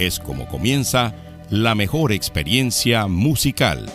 [0.00, 1.14] es como comienza
[1.50, 3.90] la mejor experiencia musical.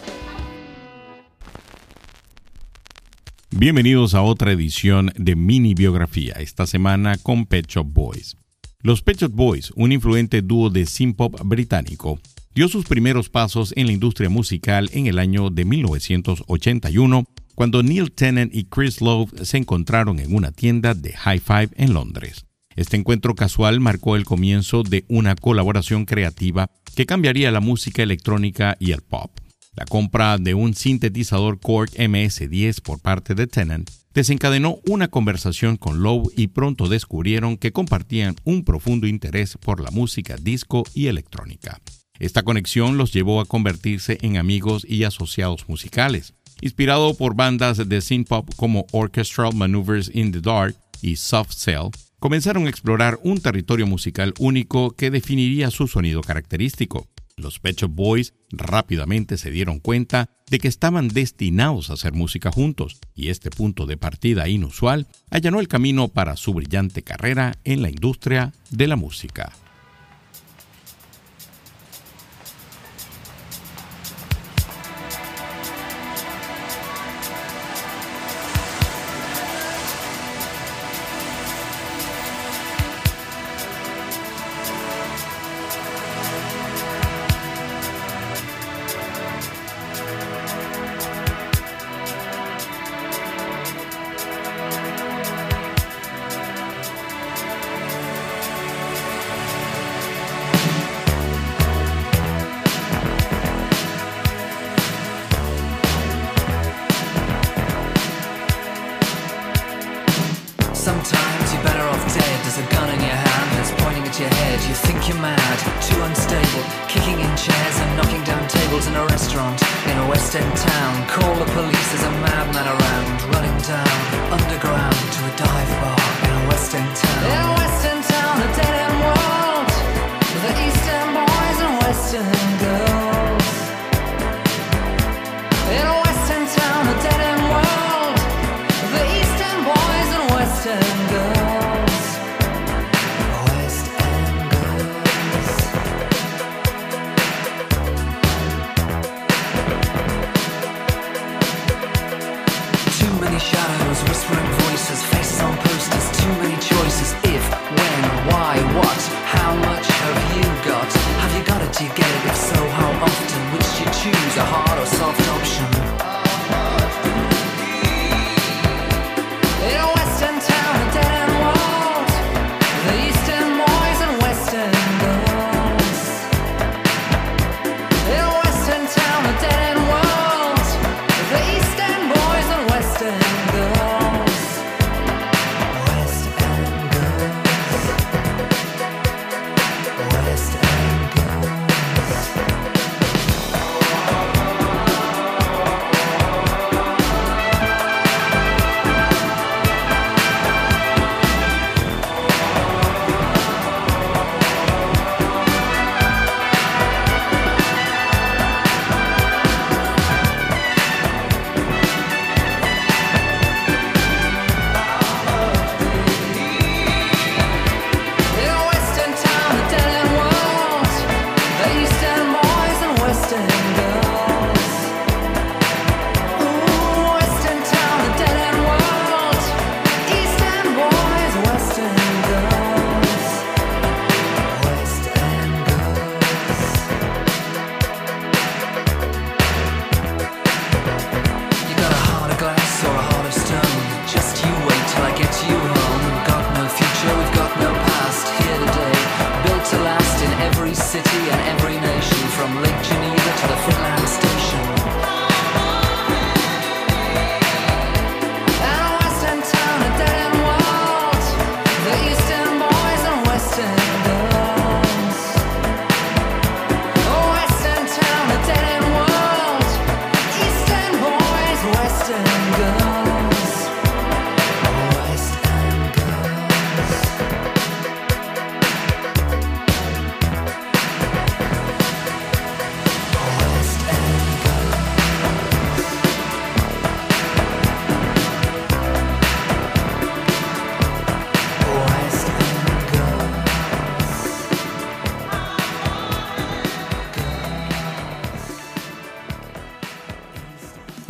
[3.50, 8.38] Bienvenidos a otra edición de Mini Biografía, esta semana con Pet Shop Boys.
[8.82, 12.20] Los Pet Shop Boys, un influente dúo de synth-pop británico,
[12.54, 17.26] dio sus primeros pasos en la industria musical en el año de 1981,
[17.56, 21.94] cuando Neil Tennant y Chris Love se encontraron en una tienda de High Five en
[21.94, 22.46] Londres.
[22.76, 28.76] Este encuentro casual marcó el comienzo de una colaboración creativa que cambiaría la música electrónica
[28.80, 29.32] y el pop.
[29.76, 36.02] La compra de un sintetizador Korg MS-10 por parte de Tennant desencadenó una conversación con
[36.02, 41.82] Lowe y pronto descubrieron que compartían un profundo interés por la música disco y electrónica.
[42.20, 46.34] Esta conexión los llevó a convertirse en amigos y asociados musicales.
[46.62, 51.90] Inspirado por bandas de synth pop como Orchestral Maneuvers in the Dark y Soft Cell,
[52.26, 57.08] comenzaron a explorar un territorio musical único que definiría su sonido característico.
[57.38, 62.98] Los Pet Boys rápidamente se dieron cuenta de que estaban destinados a hacer música juntos,
[63.14, 67.90] y este punto de partida inusual allanó el camino para su brillante carrera en la
[67.90, 69.54] industria de la música.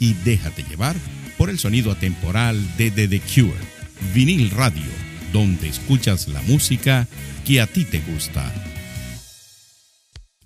[0.00, 0.96] y déjate llevar
[1.36, 3.52] por el sonido atemporal de The, Cure,
[4.14, 4.90] vinil radio,
[5.32, 7.08] donde escuchas la música
[7.44, 8.52] que a ti te gusta.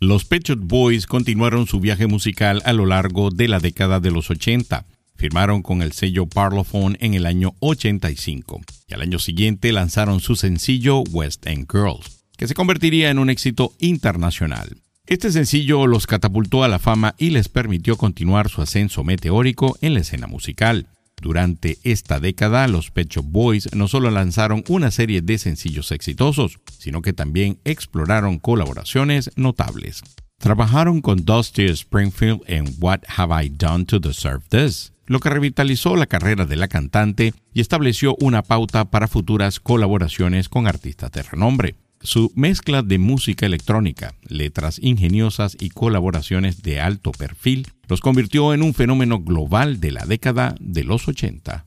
[0.01, 4.31] Los Pet Boys continuaron su viaje musical a lo largo de la década de los
[4.31, 4.87] 80.
[5.17, 10.37] Firmaron con el sello Parlophone en el año 85 y al año siguiente lanzaron su
[10.37, 14.77] sencillo West End Girls, que se convertiría en un éxito internacional.
[15.09, 19.95] Este sencillo los catapultó a la fama y les permitió continuar su ascenso meteórico en
[19.95, 20.87] la escena musical.
[21.23, 26.59] Durante esta década, los Pet Shop Boys no solo lanzaron una serie de sencillos exitosos,
[26.79, 30.03] sino que también exploraron colaboraciones notables.
[30.37, 35.97] Trabajaron con Dusty Springfield en What Have I Done to Deserve This, lo que revitalizó
[35.97, 41.23] la carrera de la cantante y estableció una pauta para futuras colaboraciones con artistas de
[41.23, 41.77] renombre.
[42.01, 48.63] Su mezcla de música electrónica, letras ingeniosas y colaboraciones de alto perfil los convirtió en
[48.63, 51.67] un fenómeno global de la década de los 80.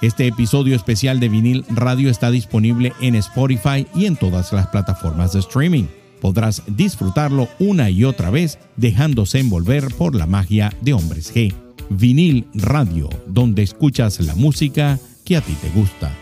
[0.00, 5.32] Este episodio especial de vinil radio está disponible en Spotify y en todas las plataformas
[5.32, 5.86] de streaming.
[6.20, 11.52] Podrás disfrutarlo una y otra vez dejándose envolver por la magia de Hombres G.
[11.90, 16.14] Vinil Radio, donde escuchas la música que a ti te gusta.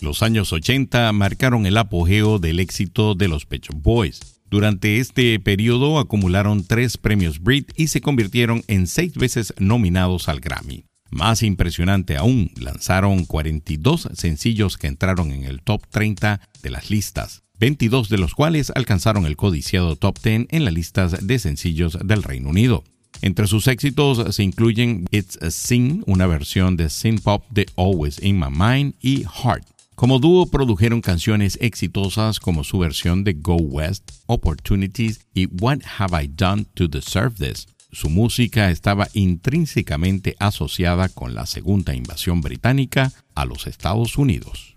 [0.00, 4.40] Los años 80 marcaron el apogeo del éxito de los Pet Boys.
[4.50, 10.40] Durante este periodo acumularon tres premios Brit y se convirtieron en seis veces nominados al
[10.40, 10.86] Grammy.
[11.10, 17.42] Más impresionante aún, lanzaron 42 sencillos que entraron en el top 30 de las listas,
[17.58, 22.22] 22 de los cuales alcanzaron el codiciado top 10 en las listas de sencillos del
[22.22, 22.84] Reino Unido.
[23.22, 28.22] Entre sus éxitos se incluyen It's a Sin, una versión de synth pop de Always
[28.22, 29.66] in My Mind y Heart.
[29.94, 36.22] Como dúo produjeron canciones exitosas como su versión de Go West, Opportunities y What Have
[36.22, 37.66] I Done to Deserve This.
[37.92, 44.76] Su música estaba intrínsecamente asociada con la segunda invasión británica a los Estados Unidos.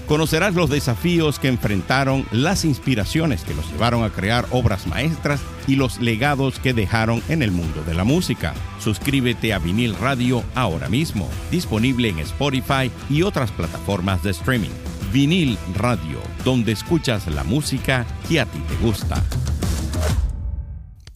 [0.07, 5.75] Conocerás los desafíos que enfrentaron, las inspiraciones que los llevaron a crear obras maestras y
[5.75, 8.53] los legados que dejaron en el mundo de la música.
[8.79, 14.71] Suscríbete a Vinil Radio ahora mismo, disponible en Spotify y otras plataformas de streaming.
[15.13, 19.23] Vinil Radio, donde escuchas la música que a ti te gusta.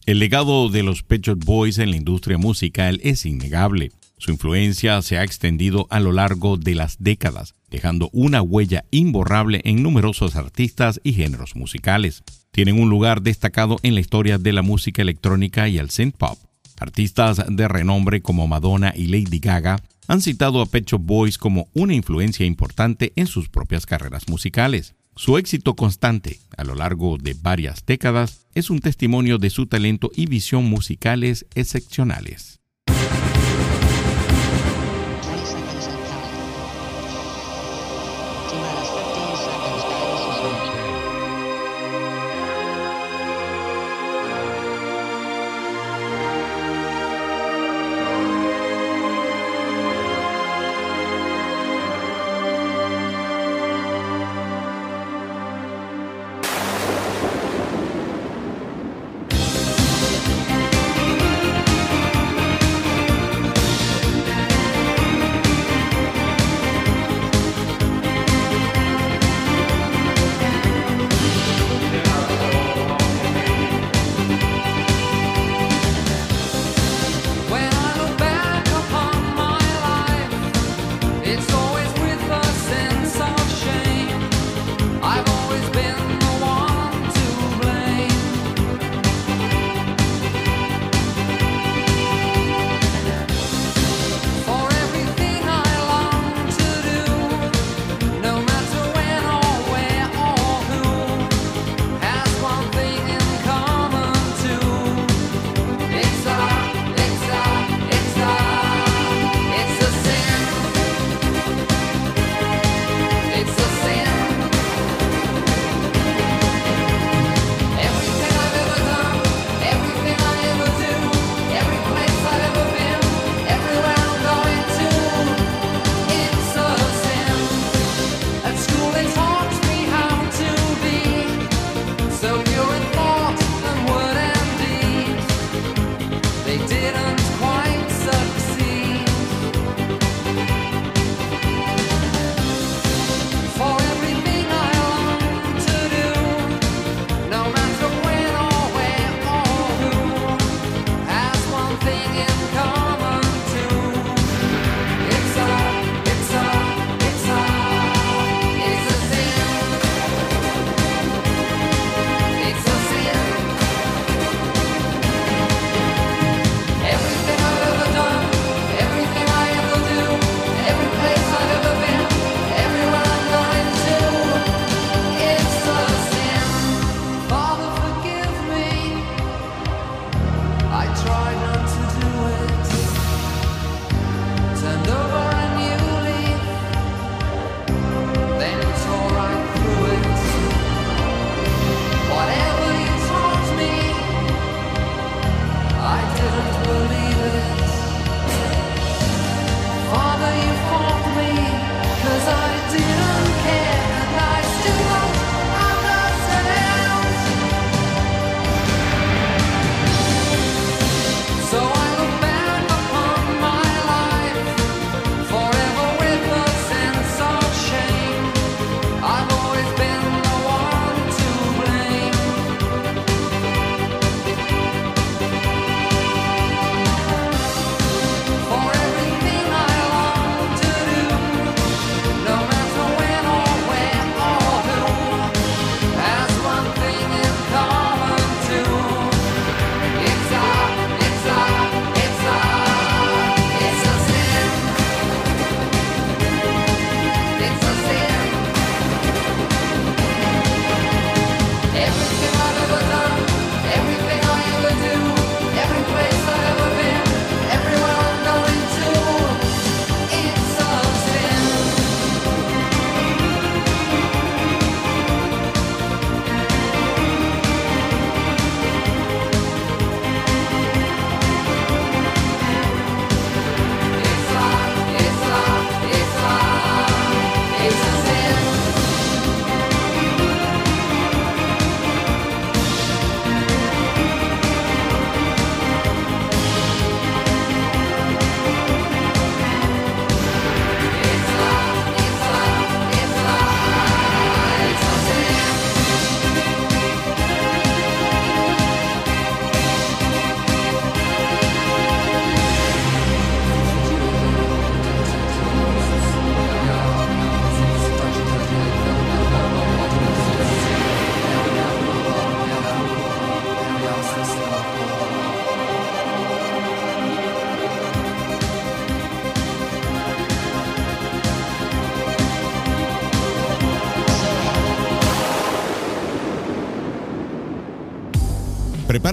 [0.06, 3.90] El legado de los Pet Boys en la industria musical es innegable.
[4.18, 9.60] Su influencia se ha extendido a lo largo de las décadas, dejando una huella imborrable
[9.64, 12.24] en numerosos artistas y géneros musicales.
[12.50, 16.38] Tienen un lugar destacado en la historia de la música electrónica y el synth pop.
[16.80, 21.92] Artistas de renombre como Madonna y Lady Gaga han citado a Pet Boys como una
[21.92, 24.94] influencia importante en sus propias carreras musicales.
[25.14, 30.10] Su éxito constante a lo largo de varias décadas es un testimonio de su talento
[30.16, 32.60] y visión musicales excepcionales.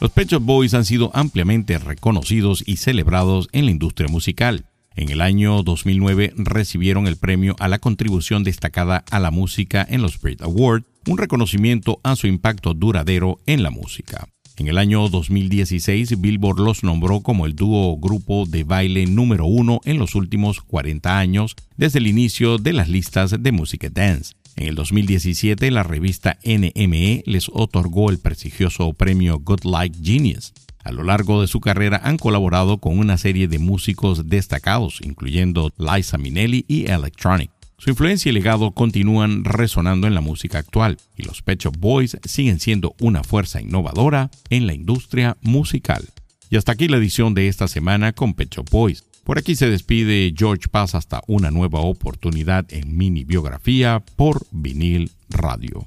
[0.00, 4.66] Los Pet Boys han sido ampliamente reconocidos y celebrados en la industria musical.
[4.94, 10.02] En el año 2009 recibieron el premio a la contribución destacada a la música en
[10.02, 14.28] los Brit Awards, un reconocimiento a su impacto duradero en la música.
[14.56, 19.80] En el año 2016, Billboard los nombró como el dúo grupo de baile número uno
[19.84, 24.34] en los últimos 40 años desde el inicio de las listas de música dance.
[24.58, 30.52] En el 2017, la revista NME les otorgó el prestigioso premio Good Like Genius.
[30.82, 35.72] A lo largo de su carrera han colaborado con una serie de músicos destacados, incluyendo
[35.78, 37.52] Liza Minnelli y Electronic.
[37.78, 42.16] Su influencia y legado continúan resonando en la música actual, y los Pet Shop Boys
[42.24, 46.04] siguen siendo una fuerza innovadora en la industria musical.
[46.50, 49.04] Y hasta aquí la edición de esta semana con Pet Shop Boys.
[49.28, 55.10] Por aquí se despide George Paz hasta una nueva oportunidad en mini biografía por vinil
[55.28, 55.86] radio.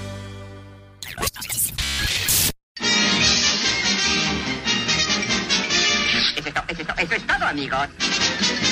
[7.51, 8.70] Eso es todo, amigos.